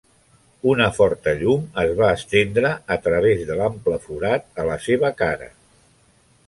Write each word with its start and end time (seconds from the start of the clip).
Una 0.69 0.85
forta 0.95 1.33
llum 1.41 1.67
es 1.83 1.93
va 1.99 2.09
estendre 2.21 2.73
a 2.97 2.99
través 3.07 3.45
de 3.51 3.59
l'ample 3.61 4.01
forat 4.09 4.63
a 4.65 4.69
la 4.71 4.81
seva 4.89 5.15
cara. 5.25 5.55